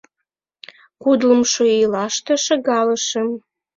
Кудлымшо 1.01 1.63
ийлаште 1.77 2.33
шыгалышым. 2.45 3.27